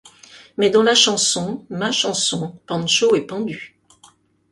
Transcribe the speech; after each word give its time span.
Mais 0.57 0.71
dans 0.71 0.81
la 0.81 0.95
chanson, 0.95 1.63
ma 1.69 1.91
chanson, 1.91 2.55
Pancho 2.65 3.13
est 3.15 3.27
pendu. 3.27 3.77